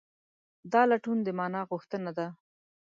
[0.71, 2.27] دا لټون د مانا غوښتنه ده.